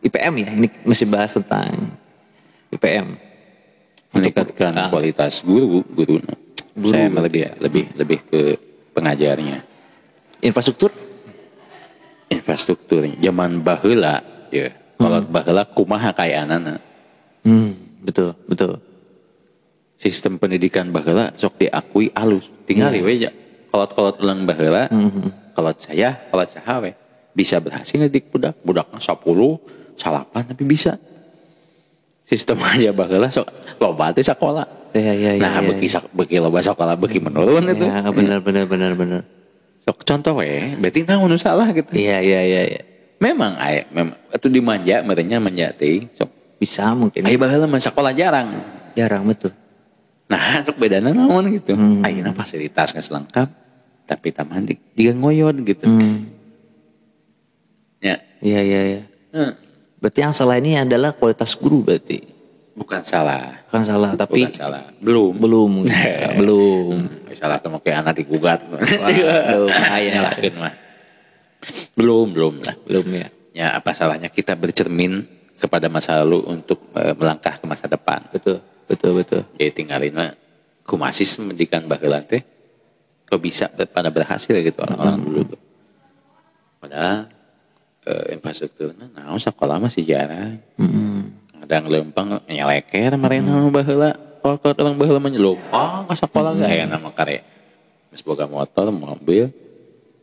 [0.00, 1.68] IPM ya, ini masih bahas tentang
[2.72, 3.28] IPM.
[4.08, 6.16] meningkatkan kualitas guru guru.
[6.88, 8.40] Saya mah lebih lebih lebih ke
[8.96, 9.60] pengajarnya.
[10.40, 10.90] Infrastruktur
[12.28, 14.20] Infrastrukturnya zaman baheula
[14.52, 14.68] ya.
[14.98, 16.76] Kalau baheula kumaha kayaanana.
[17.46, 17.72] Hmm,
[18.02, 18.76] betul, betul.
[19.98, 23.02] sistem pendidikan baheula sok diakui alus tinggal Iya.
[23.02, 23.30] we ja
[23.66, 25.50] kolot-kolot ulang baheula Mhm.
[25.58, 26.94] kolot saya kolot saha we
[27.34, 29.58] bisa berhasil ngedik budak budaknya 10
[29.98, 30.94] salapan tapi bisa
[32.22, 33.50] sistem aja baheula sok
[33.82, 37.66] loba teh sekolah Ya, ya, ya, nah ya, beki sak beki loba sekolah beki menurun
[37.66, 39.22] itu Ya, benar, benar, benar, benar.
[39.88, 42.82] Sok contoh we berarti naon nu salah gitu Iya, iya, iya, iya.
[43.16, 47.24] memang aya memang itu dimanja merenya manja teh sok Bisa mungkin.
[47.24, 48.52] aya baheula mah sekolah jarang
[48.92, 49.54] Jarang betul.
[50.26, 51.70] Nah, untuk bedana naon gitu.
[51.72, 52.02] Hmm.
[52.02, 53.46] Ayeuna fasilitas geus lengkap,
[54.04, 55.86] tapi tambahan di- juga ngoyot gitu.
[55.86, 56.26] Hmm.
[57.98, 58.18] Ya.
[58.38, 59.00] Iya, iya, iya.
[59.32, 59.50] Eh,
[59.98, 62.22] Berarti yang salah ini adalah kualitas guru berarti.
[62.78, 63.58] Bukan salah.
[63.66, 64.82] Bukan salah, tapi bukan salah.
[65.02, 65.34] Belum.
[65.34, 65.70] belum.
[66.40, 66.94] belum.
[67.10, 68.62] Hmm, salah kamu kayak anak digugat.
[68.64, 70.10] Waduh, bahaya.
[70.16, 70.74] Nyalahin mah.
[71.98, 72.74] Belum, belum lah.
[72.86, 73.28] Belum ya.
[73.50, 75.26] Ya, apa salahnya kita bercermin
[75.58, 78.22] kepada masa lalu untuk eh, melangkah ke masa depan.
[78.30, 79.42] Betul, betul, betul.
[79.58, 80.30] Jadi tinggalin mah
[80.86, 82.40] kumasis pendidikan baheula teh
[83.28, 85.60] kok bisa pada berhasil gitu orang-orang dulu tuh.
[86.80, 87.28] Padahal
[88.08, 90.62] eh, infrastrukturnya nah sekolah masih jarang.
[90.80, 91.17] Mm-mm.
[91.68, 93.68] Kadang lempeng nyeleker marena hmm.
[93.68, 94.16] baheula.
[94.40, 97.44] Kalau orang baheula mah lumpang ka sekolah gak ya nama kare.
[98.08, 99.52] Geus boga motor, mobil,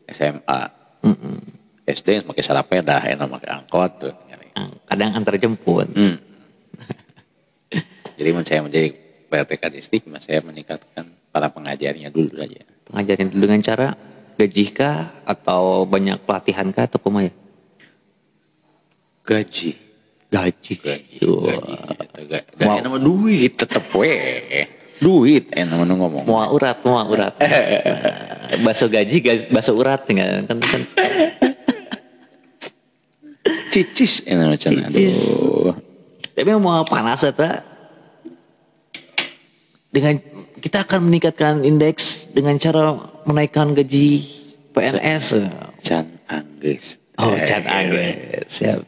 [0.10, 0.62] SMA,
[1.06, 1.38] Mm-mm.
[1.86, 4.14] SD geus make sarapeda, enak make angkot tuh.
[4.58, 5.86] Nah, Kadang antar jemput.
[5.94, 6.18] Hmm.
[8.18, 8.90] Jadi saya menjadi
[9.30, 12.66] PLT Kadistik, mas saya meningkatkan para pengajarnya dulu saja.
[12.90, 13.88] Pengajarin dulu dengan cara
[14.34, 17.34] gaji kah atau banyak pelatihan kah atau kumaha ya?
[19.30, 19.85] Gaji.
[20.28, 20.74] Gaji.
[20.78, 21.18] Gaji.
[22.56, 24.14] Dan yang nama duit tetep we.
[24.96, 26.24] Duit yang nama ngomong.
[26.24, 27.34] Mua urat, mua urat.
[28.66, 30.82] Baso gaji, gas- baso urat tinggal kan kan.
[33.70, 34.88] Cicis yang nama cina.
[34.88, 35.76] Aduh.
[36.32, 37.64] Tapi mau panas eta
[39.90, 40.20] dengan
[40.60, 44.24] kita akan meningkatkan indeks dengan cara menaikkan gaji
[44.72, 45.26] PNS.
[45.80, 46.98] Can Anggis.
[47.16, 48.08] Oh, Eh, Chan Angge.
[48.48, 48.80] Siap.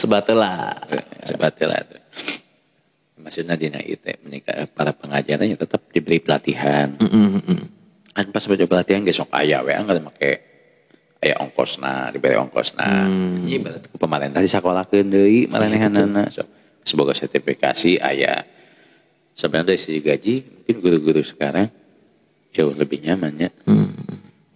[0.00, 0.80] Sebatelah.
[1.28, 2.02] Sebatilah tuh.
[3.20, 6.96] Maksudnya dina itu menikah para pengajarannya tetap diberi pelatihan.
[6.96, 7.64] Mm, mm, mm.
[8.16, 10.30] Kan pas baca pelatihan gesok aya we nggak make
[11.20, 12.88] aya ongkosna diberi ongkosna.
[12.88, 13.44] Hmm.
[13.44, 16.32] Ini ibarat ku pemerintah di sekolah deui maranehanana.
[16.32, 16.48] So,
[16.80, 18.48] semoga sertifikasi aya.
[19.36, 21.68] Sebenarnya dari sisi gaji mungkin guru-guru sekarang
[22.56, 23.50] jauh lebih nyaman ya.
[23.68, 23.92] Hmm.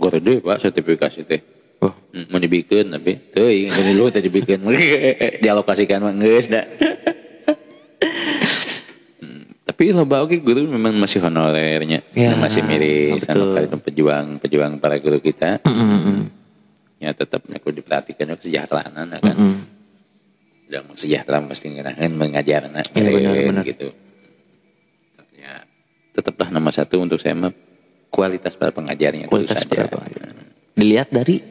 [0.00, 1.40] Guru deh pak sertifikasi teh.
[1.84, 1.92] Oh.
[2.16, 4.64] Hmm, Mau dibikin tapi teuing ini lu tadi bikin
[5.44, 6.64] dialokasikan mah geus da.
[9.20, 13.56] Hmm, Tapi loba oke guru memang masih honorernya, Ya, masih miris betul.
[13.58, 15.60] anu pejuang pejuang para guru kita.
[15.64, 16.22] Mm, mm, mm.
[17.00, 19.36] Ya tetap aku diperhatikan kesejahteraan anak kan.
[19.36, 19.56] Mm.
[20.64, 23.64] Dan sejahtera pasti ngenahin mengajar anak benar, benar.
[23.68, 23.92] gitu.
[25.36, 25.68] Ya
[26.16, 27.52] tetaplah nomor satu untuk saya mah
[28.08, 30.32] kualitas para pengajarnya Kualitas para pengajar.
[30.74, 31.42] Dilihat dari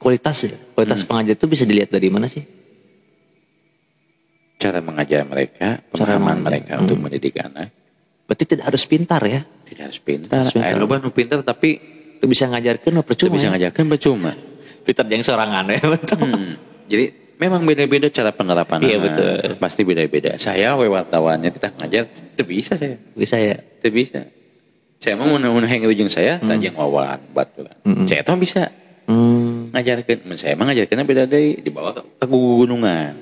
[0.00, 0.56] kualitas ya.
[0.72, 2.40] Kualitas pengajar itu bisa dilihat dari mana sih?
[4.56, 6.44] Cara mengajar mereka, Cara pemahaman mengajar.
[6.44, 7.68] mereka untuk mendidik anak.
[8.24, 9.40] Berarti tidak harus pintar ya.
[9.64, 10.44] Tidak harus pintar.
[10.44, 10.76] Harus pintar.
[10.76, 11.80] Loba nu pintar tapi
[12.20, 13.32] Itu bisa ngajarkan Cuma percuma.
[13.32, 13.52] bisa ya.
[13.56, 14.32] ngajarkan percuma.
[14.84, 15.80] Pintar yang sorangan ya.
[15.88, 16.20] betul.
[16.20, 16.52] Hmm.
[16.84, 17.04] Jadi
[17.36, 18.80] memang beda-beda cara penerapan.
[18.80, 19.56] Iya, betul.
[19.56, 20.36] Pasti beda-beda.
[20.36, 22.96] Saya wartawannya kita ngajar, itu bisa saya.
[23.16, 23.56] Bisa ya.
[23.56, 24.28] Itu bisa.
[25.00, 27.72] Saya mau menamun yang ujung saya, tajang wawan, batu lah.
[28.04, 28.68] Saya tuh bisa
[29.08, 29.59] Hmm.
[29.72, 30.18] Ngajarkan.
[30.36, 33.12] Saya emang ngajarkannya beda dari dibawa ke, ke gunungan.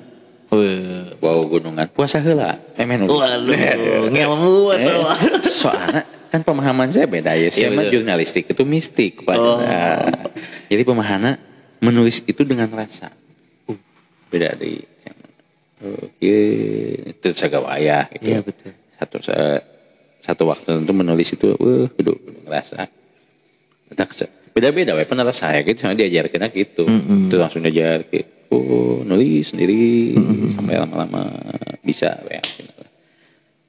[0.49, 1.13] Wah.
[1.21, 2.57] Bawa gunungan, puasa heula.
[2.77, 3.21] Eh, men, nulis.
[3.21, 7.49] Waduh, ngelmu Eh, atau soalnya kan pemahaman saya beda ya.
[7.53, 9.37] Saya Iya, mah jurnalistik itu mistik Pak.
[9.37, 9.61] Oh.
[9.61, 10.29] Nah,
[10.73, 11.37] jadi pemahaman
[11.85, 13.13] menulis itu dengan rasa.
[13.69, 13.77] Uh,
[14.33, 14.85] beda dari
[15.79, 16.39] Oke,
[17.15, 18.35] itu sagawaya gitu.
[18.35, 18.75] Iya, betul.
[18.99, 19.63] Satu sa-
[20.19, 22.19] satu waktu untuk menulis itu, wah, kudu
[22.51, 22.91] ngerasa.
[23.95, 24.11] Tak
[24.59, 26.83] Beda-beda, we penerus saya gitu, sama diajarkan gitu.
[27.31, 28.27] Itu langsung diajar, gitu.
[28.51, 30.19] oh nulis sendiri,
[30.59, 31.31] sampai lama-lama
[31.87, 32.43] bisa, we.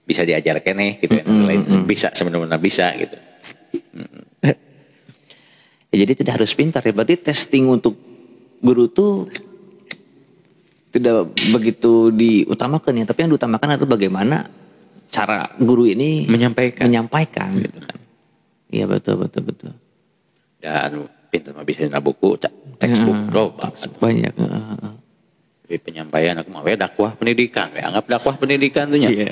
[0.10, 3.14] bisa diajarkan nih gitu ya, lain bisa sebenarnya bisa gitu.
[5.94, 6.94] Ya, jadi tidak harus pintar ya.
[6.94, 7.94] Berarti testing untuk
[8.62, 9.30] guru tuh
[10.90, 13.06] tidak begitu diutamakan ya.
[13.06, 14.50] Tapi yang diutamakan adalah bagaimana
[15.10, 16.90] cara guru ini Menyampaikan.
[16.90, 17.98] menyampaikan gitu kan.
[18.70, 19.74] Iya betul betul betul.
[20.60, 23.68] Dan pintar mah bisa buku, cak, textbook, Ya, loba.
[24.00, 24.34] banyak.
[24.36, 29.08] Tapi penyampaian aku mau dakwah pendidikan, we anggap dakwah pendidikan tuh nya.
[29.14, 29.30] Iya.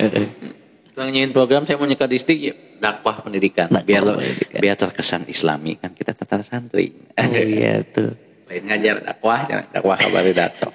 [0.97, 3.69] Setelah nyiin program saya mau nyekat distrik ya dakwah pendidikan.
[3.69, 4.59] Dakwah biar pendidikan.
[4.61, 6.93] biar terkesan Islami kan kita tatar santri.
[7.17, 8.13] Oh iya tuh.
[8.47, 10.69] Lain ngajar dakwah, dakwah kabar dato.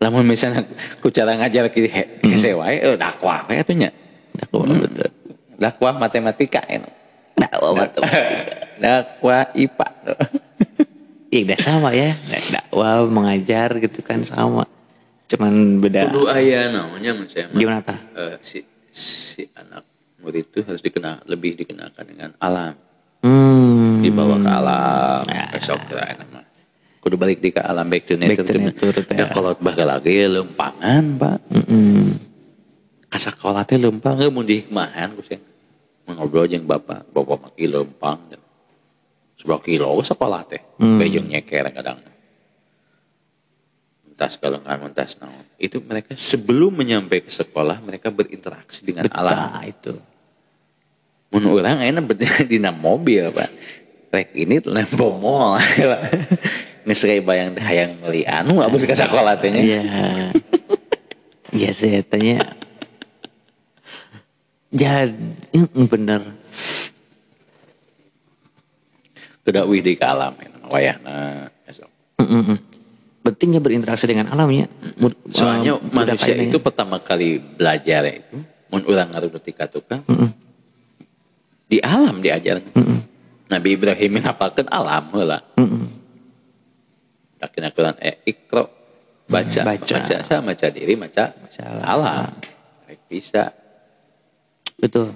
[0.00, 0.66] Lamun misalnya
[0.98, 1.80] ku cara ngajar ki
[2.26, 3.92] hese wae eh, dakwah we atuh nya.
[4.32, 5.08] Dakwah betul.
[5.60, 6.80] Dakwah matematika ya.
[7.36, 7.88] Dakwah
[8.78, 9.88] dakwah IPA.
[11.32, 12.12] Iya udah sama ya.
[12.52, 14.68] Dakwah mengajar gitu kan sama.
[15.24, 16.12] Cuman beda.
[16.12, 17.48] Kudu aya naonnya mun saya.
[17.48, 17.96] Gimana tah?
[18.12, 18.60] Eh, si
[18.92, 19.80] si anak
[20.20, 22.76] murid itu harus dikenal lebih dikenalkan dengan alam.
[23.22, 24.02] Hmm.
[24.02, 25.46] dibawa ke alam Ya.
[25.54, 26.42] besok kira enak mah
[26.98, 30.26] kudu balik di ke alam back to nature, Back to nature, ya kalau bakal lagi
[30.26, 32.18] lempangan pak Mm-mm.
[33.06, 35.38] kasakola teh lempang mau dihikmahan ku sih
[36.06, 38.18] ngobrol jeung bapak bapak maki lempang
[39.38, 40.98] sebelah kilo sekolah teh Hmm.
[40.98, 42.02] bejeng nyeker kadang
[44.02, 49.30] mentas kalau nggak mentas naon itu mereka sebelum menyampai ke sekolah mereka berinteraksi dengan alam
[49.34, 49.94] Betah itu.
[51.32, 53.50] mun orang enak berdiri di mobil pak
[54.12, 55.56] rek ini lempo mall
[56.82, 59.62] Nges kayak bayang hayang beli anu abis ke sekolah teh nya.
[59.62, 59.80] Iya.
[61.54, 62.58] Iya saya tanya.
[64.72, 66.20] Jadi mm, bener.
[69.44, 71.90] Kuda wih di kalam ya, wayahna esok.
[72.22, 72.56] Mm-mm.
[73.22, 74.70] Pentingnya berinteraksi dengan alamnya.
[74.96, 78.38] Mud- Soalnya eh, manusia budak itu pertama kali belajar itu
[78.72, 80.00] mun ngarudut di tukang
[81.68, 82.64] di alam diajar.
[83.52, 85.44] Nabi Ibrahim menghafalkan alam heula.
[85.60, 85.84] Mm-mm.
[87.36, 88.70] Takina Quran eh ikro
[89.28, 89.96] baca, Baca.
[89.98, 92.30] baca, sama baca diri, baca, Baca alam.
[92.88, 93.61] Rek Bisa.
[94.82, 95.14] Betul.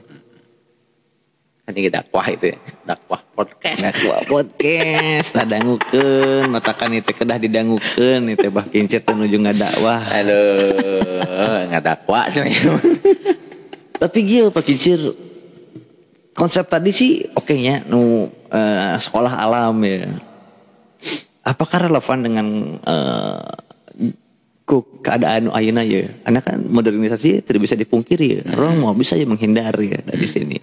[1.67, 2.59] Kan ini dakwah itu ya.
[2.87, 3.83] Dakwah podcast.
[3.83, 10.07] Dakwah podcast tadangukeun matakan itu kedah didangukeun itu bah kincir teh nuju ngadakwah.
[10.23, 12.31] Aduh, nggak dakwah.
[12.31, 12.55] cuy.
[14.07, 15.01] Tapi gitu Pak Kincir
[16.37, 20.07] konsep tadi sih oke nya nu eh, sekolah alam ya.
[21.43, 22.47] Apakah relevan dengan
[22.87, 24.15] eh,
[24.67, 26.11] ku keadaan ayeuna ya?
[26.27, 28.41] Karena kan modernisasi tidak bisa dipungkiri ya.
[28.59, 30.59] Orang mau bisa ya menghindari ya dari sini.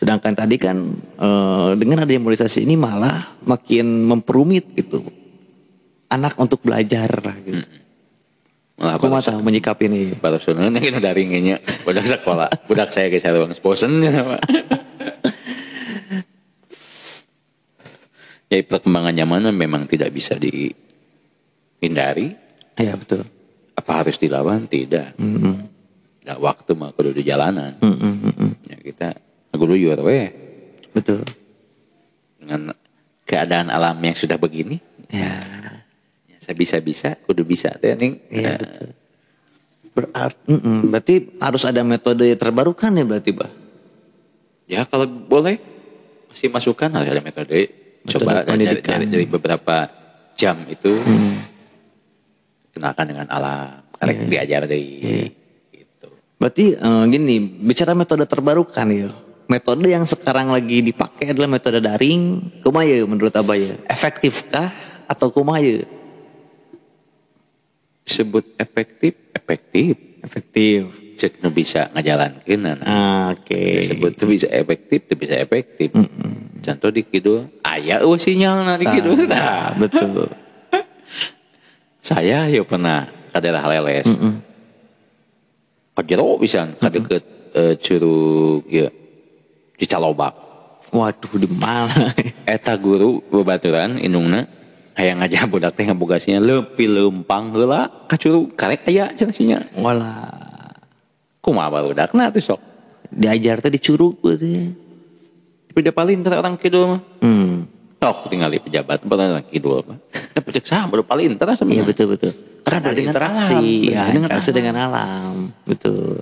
[0.00, 0.80] Sedangkan tadi kan
[1.20, 5.04] eh, dengan adanya modernisasi ini malah makin memperumit gitu
[6.08, 7.68] anak untuk belajar lah gitu.
[8.78, 10.02] Malah Aku mah baru, tahu menyikapi ini.
[10.16, 11.56] baru sunun ini udah ringinya.
[11.82, 12.48] Budak sekolah.
[12.70, 13.98] Budak saya ke sarung bosen.
[14.00, 14.40] Pak.
[18.48, 20.38] Jadi perkembangan zaman memang tidak bisa
[21.78, 22.34] dihindari.
[22.78, 23.26] Ya betul.
[23.74, 24.66] Apa harus dilawan?
[24.66, 25.18] Tidak.
[25.18, 25.56] Mm-mm.
[26.26, 27.78] Nggak waktu mah kudu di jalanan.
[27.80, 28.50] Mm-mm, mm-mm.
[28.68, 29.08] Ya, kita
[29.54, 30.30] kudu yuar we
[30.94, 31.26] Betul.
[32.38, 32.74] dengan
[33.26, 34.78] keadaan alam yang sudah begini.
[35.10, 35.42] Ya.
[36.30, 38.22] Ya, saya bisa-bisa, kudu bisa teh ning.
[38.30, 38.88] Iya betul.
[39.98, 40.52] Berarti,
[40.86, 43.50] berarti harus ada metode terbarukan ya berarti bah.
[44.70, 45.58] Ya kalau boleh
[46.30, 47.72] masih masukan harus ada metode.
[48.06, 49.90] Coba dari, dari, dari beberapa
[50.38, 51.02] jam itu
[52.72, 53.84] kenalkan dengan alam.
[53.98, 55.02] Karena diajar dari
[55.74, 56.08] gitu.
[56.38, 59.10] Berarti eh, gini bicara metode terbarukan ya.
[59.48, 62.52] metode yang sekarang lagi dipakai adalah metode daring.
[62.60, 63.80] Kumaha ya menurut Abah ya?
[63.88, 64.68] Efektifkah
[65.08, 65.88] atau kumaha ya?
[68.04, 69.96] Disebut efektif, efektif.
[70.20, 70.80] Efektif.
[71.18, 72.76] Cek nu bisa ngajalankeun nah.
[72.86, 73.82] Ah, Oke.
[73.82, 75.90] Disebut tuh bisa efektif, tuh bisa efektif.
[76.62, 79.26] Contoh di kidul, aya eueuh sinyal di kidul.
[79.26, 80.30] Nah, Nah, betul.
[82.08, 84.08] Saya ya pernah ka daerah leles.
[85.92, 88.88] Ka jero pisan ka deukeut eh, curug ya
[89.76, 90.34] Cicalobak.
[90.88, 92.16] Waduh di mana?
[92.48, 94.48] Eta guru babaturan indungna
[94.96, 99.68] aya ngajak budak teh ngabogasinya leupi leumpang heula ka curug karek aya cenah.
[99.76, 100.32] Walah.
[101.44, 102.60] Kumaha barudakna tuh sok.
[103.12, 104.72] Diajar teh di curug berarti.
[105.68, 107.00] Tapi da paling orang kidul mah.
[107.20, 107.68] Hmm.
[107.98, 109.98] Tok tinggali pejabat orang kidul mah.
[110.30, 112.30] Tapi cek sah baru paling teu Iya betul betul.
[112.62, 114.58] Karena berinteraksi, ya, dengan interaksi alam.
[114.60, 115.34] dengan alam,
[115.66, 116.20] betul.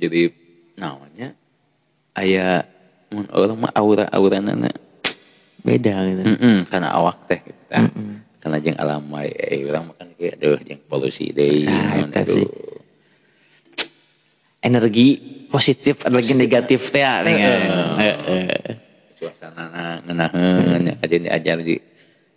[0.00, 0.20] Jadi
[0.78, 1.34] namanya
[2.16, 2.62] aya
[3.12, 4.70] mun orang mah aura-aurana
[5.60, 6.22] Beda gitu.
[6.24, 7.90] Heeh, karena awak teh gitu tah.
[8.38, 11.66] Karena jeung alam wae eh urang makan ge aduh jeung polusi deui.
[11.68, 12.48] Nah, aduh.
[14.64, 15.18] Energi
[15.52, 17.20] positif, energi negatif teh ya.
[19.18, 21.74] Suasana ngeunaheun aja diajar di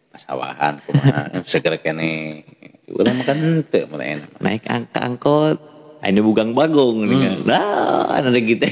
[0.10, 2.42] pasawahan kumaha seger kene.
[2.90, 4.30] Urang makan teu mulai enak.
[4.42, 5.58] Naik angka angkot,
[6.02, 7.38] ini bugang bagong nih kan.
[7.46, 8.66] Nah, ada gitu.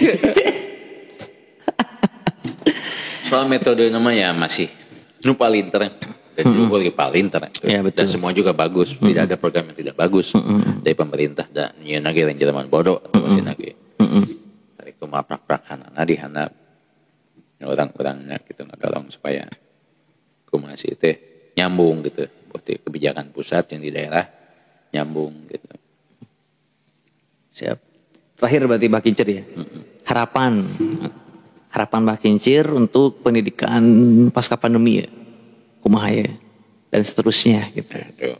[3.29, 4.73] Soal metode nama ya masih
[5.21, 5.93] nu palinter
[6.33, 7.41] dan juga lagi palinter.
[7.61, 8.03] Ya, betul.
[8.03, 8.97] Dan semua juga bagus.
[8.97, 10.33] Tidak ada program yang tidak bagus
[10.81, 13.77] dari pemerintah dan nyeun lagi yang zaman bodoh atau masih lagi.
[14.75, 16.58] Dari kumaha prak-prakan di handap
[17.67, 19.47] orang-orangnya gitu ngadolong supaya
[20.47, 21.15] kumaha sih teh
[21.59, 22.27] nyambung gitu.
[22.49, 24.25] Berarti kebijakan pusat yang di daerah
[24.95, 25.69] nyambung gitu.
[27.53, 27.77] Siap.
[28.39, 29.43] Terakhir berarti Mbak Kincir ya.
[30.07, 30.63] Harapan.
[31.69, 33.83] Harapan Mbak Kincir untuk pendidikan
[34.31, 35.07] pasca pandemi ya.
[35.83, 36.31] Kumaha ya.
[36.89, 37.99] Dan seterusnya gitu.
[37.99, 38.39] Aduh,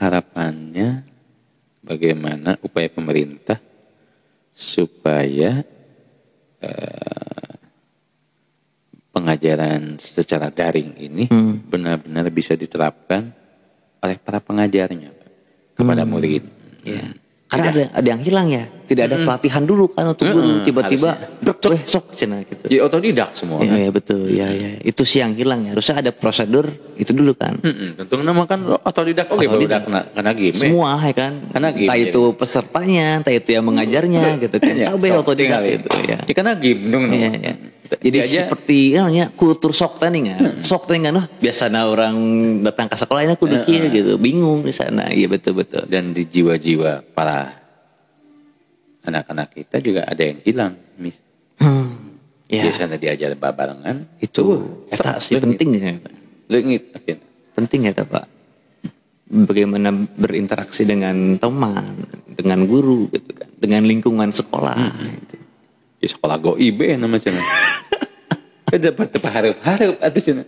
[0.00, 1.06] harapannya
[1.84, 3.62] bagaimana upaya pemerintah
[4.50, 5.62] supaya
[6.58, 7.50] eh,
[9.12, 11.24] pengajaran secara daring ini
[11.66, 13.32] benar-benar bisa diterapkan
[13.98, 15.10] oleh para pengajarnya
[15.74, 16.44] kepada murid.
[16.86, 17.14] Ya.
[17.48, 18.68] Karena ada ada yang hilang ya.
[18.88, 20.60] Tidak ada pelatihan dulu kan untuk guru.
[20.68, 22.68] Tiba-tiba brek sok cenah gitu.
[22.68, 23.64] Ya otodidak semua.
[23.64, 24.28] Iya ya, betul.
[24.28, 24.76] Ya ya.
[24.84, 25.72] Itu sih yang hilang ya.
[25.72, 26.68] Harusnya ada prosedur
[27.00, 27.56] itu dulu kan.
[27.96, 29.48] Tentu nama kan otodidak oke Otodidak.
[29.48, 30.56] barudak kena kena game.
[30.56, 31.32] Semua ya kan.
[31.48, 32.12] Karena game, entah jadi.
[32.12, 34.66] itu pesertanya, entah itu yang mengajarnya gitu kan.
[34.78, 36.18] Ya, Kabeh otodidak tinggal gitu ya.
[36.28, 37.04] Ya karena game dong.
[37.08, 37.54] Iya, iya.
[37.96, 40.60] Jadi aja seperti namanya kultur sok tadi kan.
[40.60, 42.16] Sok tadi kan oh, biasanya orang
[42.60, 45.08] datang ke sekolah ini aku dikir gitu, bingung di sana.
[45.08, 45.88] Iya betul betul.
[45.88, 47.56] dan di jiwa-jiwa para
[49.08, 51.16] anak-anak kita juga ada yang hilang, mis.
[51.56, 52.20] Hmm.
[52.48, 56.00] Ya, Biasanya diajar barengan, itu eta sih penting ya,
[56.96, 57.26] akhirnya.
[57.52, 58.24] Penting ya Pak.
[59.28, 65.36] Bagaimana berinteraksi dengan teman, dengan guru gitu kan, dengan lingkungan sekolah gitu.
[65.98, 67.42] Di sekolah goib ya nama cina.
[68.88, 70.42] Dapat tepa harap-harap atau cina.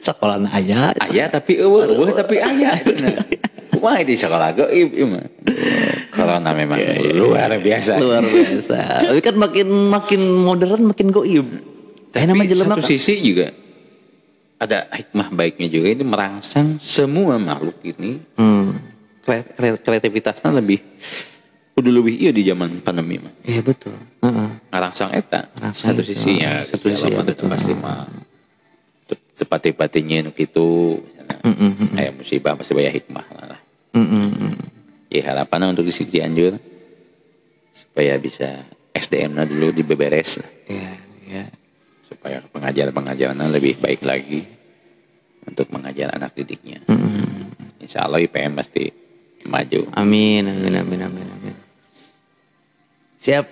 [0.00, 2.76] Sekolah aja Ayah tapi eueuh, eueuh tapi ayah.
[2.80, 3.12] Cina.
[3.68, 5.24] Kumaha di sekolah goib ieu mah.
[6.08, 6.78] Corona memang
[7.12, 7.98] luar biasa.
[7.98, 9.10] luar biasa.
[9.10, 11.46] Tapi kan makin makin modern makin goib.
[12.08, 13.50] Tapi Tapi nama jelema satu sisi juga
[14.54, 18.78] ada hikmah baiknya juga itu merangsang semua makhluk ini Hmm.
[19.20, 20.78] kre- kre- kreativitasnya lebih
[21.74, 23.98] udah lebih iya di zaman pandemi mah Iya betul.
[24.22, 24.48] Heeh.
[24.70, 26.08] ngarangsang eta Ngarangsang satu eta.
[26.08, 27.50] sisinya Satu sisi, ya, betul.
[27.50, 28.06] pasti mah
[29.34, 33.60] tepat-tepatnya nu kitu misalnya Mm, mm, musibah pasti banyak hikmah lah
[33.94, 34.54] Mm, mm, mm.
[35.10, 36.58] ya harapannya untuk di Cianjur
[37.70, 38.62] supaya bisa
[38.94, 40.90] SDM nya dulu dibeberes lah Iya,
[41.26, 41.44] iya.
[42.04, 44.46] supaya pengajar-pengajarannya lebih baik lagi
[45.44, 46.80] untuk mengajar anak didiknya.
[47.76, 48.88] Insya Allah IPM pasti
[49.44, 49.92] maju.
[49.92, 51.43] Amin, amin, amin, amin, amin.
[53.24, 53.46] Siap.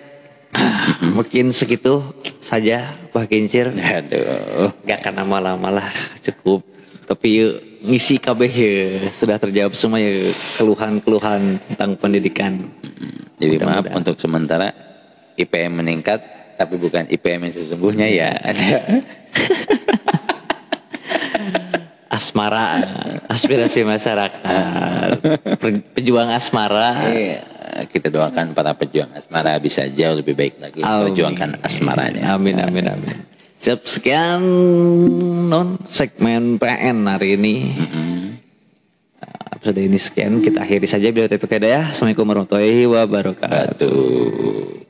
[1.17, 2.05] Mungkin segitu
[2.37, 3.73] saja Pak Kincir.
[3.73, 5.89] Aduh, Gak akan lama-lama lah,
[6.21, 6.61] cukup.
[7.09, 10.29] Tapi yuk, ngisi KB ya, sudah terjawab semua ya
[10.61, 12.69] keluhan-keluhan tentang pendidikan.
[13.41, 13.97] jadi maaf Mudah-mudahan.
[13.97, 14.69] untuk sementara
[15.35, 16.21] IPM meningkat,
[16.55, 18.69] tapi bukan IPM yang sesungguhnya ya ada.
[22.13, 22.77] Asmara,
[23.25, 25.17] aspirasi masyarakat,
[25.97, 27.09] pejuang asmara.
[27.09, 27.41] Iya,
[27.89, 31.11] kita doakan para pejuang asmara bisa jauh lebih baik lagi Amin.
[31.11, 32.37] perjuangkan asmaranya.
[32.37, 33.17] Amin, amin, amin.
[33.63, 34.43] Siap, sekian
[35.47, 37.71] non segmen PN hari ini.
[39.23, 41.07] Nah, Episode ini sekian, kita akhiri saja.
[41.15, 41.87] Bila ya.
[41.87, 44.83] Assalamualaikum warahmatullahi wabarakatuh.